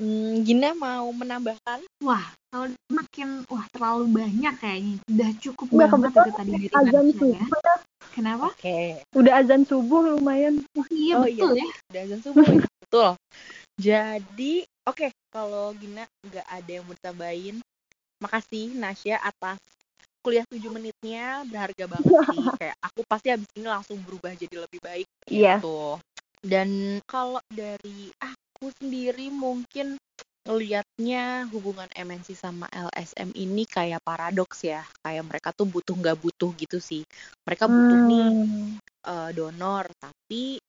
[0.00, 1.84] Hmm, Gina mau menambahkan?
[2.00, 4.96] Wah, kalau makin wah terlalu banyak kayaknya.
[5.12, 7.12] Udah cukup Iya, banget kebetulan itu tadi dari azan ya.
[7.20, 7.74] subuh ya.
[8.10, 8.46] Kenapa?
[8.56, 8.80] Oke.
[9.12, 10.54] Udah azan subuh lumayan.
[10.72, 11.68] Oh, iya Oh, betul ya.
[11.92, 12.44] Udah azan subuh.
[12.80, 13.10] Betul.
[13.80, 17.56] Jadi, oke, kalau Gina nggak ada yang mau ditambahin,
[18.20, 19.56] makasih Nasya atas
[20.20, 22.44] kuliah 7 menitnya berharga banget sih.
[22.60, 25.56] Kayak aku pasti habis ini langsung berubah jadi lebih baik Iya.
[25.64, 25.96] gitu.
[26.44, 29.96] Dan kalau dari aku sendiri mungkin
[30.44, 34.84] ngelihatnya hubungan MNC sama LSM ini kayak paradoks ya.
[35.00, 37.00] Kayak mereka tuh butuh nggak butuh gitu sih.
[37.48, 38.76] Mereka butuh nih Hmm.
[39.08, 40.60] eh, donor, tapi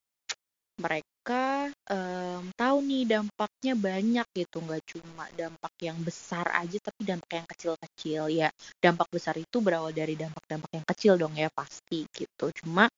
[0.82, 7.32] mereka em, tahu nih dampaknya banyak gitu, nggak cuma dampak yang besar aja, tapi dampak
[7.40, 8.50] yang kecil-kecil ya.
[8.82, 12.46] Dampak besar itu berawal dari dampak-dampak yang kecil dong ya pasti gitu.
[12.64, 12.90] Cuma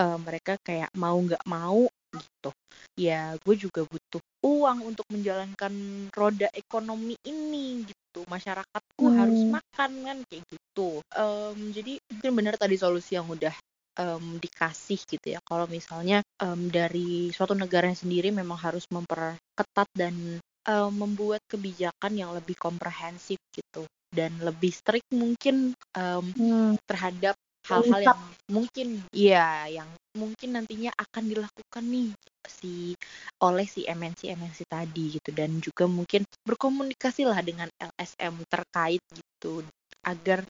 [0.00, 2.50] eh, mereka kayak mau nggak mau gitu.
[2.98, 5.72] Ya gue juga butuh uang untuk menjalankan
[6.12, 8.26] roda ekonomi ini gitu.
[8.26, 9.16] Masyarakatku Hmm.
[9.16, 10.98] harus makan kan kayak gitu.
[11.14, 13.54] Em, jadi mungkin benar tadi solusi yang udah
[14.00, 15.40] em, dikasih gitu ya.
[15.44, 22.32] Kalau misalnya em, dari suatu negara sendiri memang harus memperketat dan em, membuat kebijakan yang
[22.32, 26.74] lebih komprehensif gitu dan lebih strict mungkin em, Hmm.
[26.88, 27.36] terhadap
[27.68, 28.20] hal-hal yang
[28.50, 29.86] mungkin ya yang
[30.16, 32.10] mungkin nantinya akan dilakukan nih
[32.48, 32.96] si
[33.44, 39.62] oleh si MNC MNC tadi gitu dan juga mungkin berkomunikasi lah dengan LSM terkait gitu
[40.02, 40.42] agar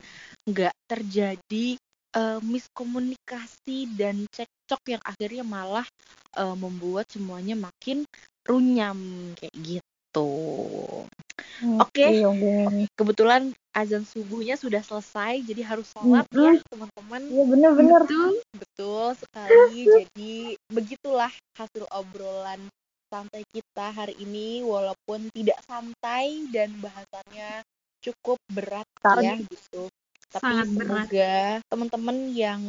[0.46, 1.76] nggak terjadi
[2.16, 5.86] eh, miskomunikasi dan cekcok yang akhirnya malah
[6.38, 8.06] eh, membuat semuanya makin
[8.46, 8.98] runyam
[9.38, 10.32] kayak gitu.
[11.61, 12.04] Oke.
[12.26, 12.88] oke.
[12.96, 17.22] Kebetulan azan subuhnya sudah selesai, jadi harus sholat ya teman-teman.
[17.30, 18.00] Iya bener-bener.
[18.04, 18.32] Betul.
[18.56, 19.76] Betul sekali.
[19.86, 20.34] Jadi
[20.72, 22.61] begitulah hasil obrolan
[23.11, 27.62] santai kita hari ini, walaupun tidak santai dan bahasannya
[28.00, 29.22] cukup berat Betul.
[29.22, 29.82] ya gitu.
[30.31, 31.35] Tapi Sangat semoga
[31.66, 32.62] teman-teman yang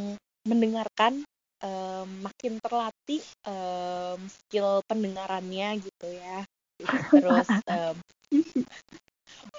[0.50, 1.22] mendengarkan
[1.62, 6.42] em, makin terlatih em, skill pendengarannya gitu ya.
[7.14, 7.96] Terus em,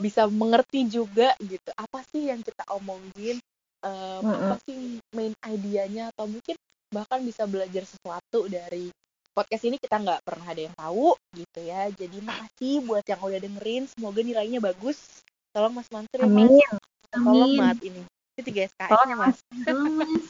[0.03, 3.39] bisa mengerti juga gitu apa sih yang kita omongin
[3.87, 6.59] em, apa sih main idenya atau mungkin
[6.93, 8.91] bahkan bisa belajar sesuatu dari
[9.33, 11.89] podcast ini kita nggak pernah ada yang tahu gitu ya.
[11.89, 15.23] Jadi makasih buat yang udah dengerin semoga nilainya bagus.
[15.57, 16.53] Tolong Mas Mansur ya Mas.
[16.53, 16.91] Amin.
[17.21, 17.61] Tolong Amin.
[17.61, 18.01] banget ini
[18.39, 18.91] ini tiga SKS
[19.21, 20.25] Mas Betul, Mas.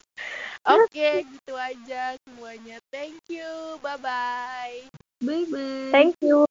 [0.75, 4.83] oke gitu aja semuanya thank you bye bye
[5.23, 5.93] Bye-bye.
[5.93, 6.43] Thank you.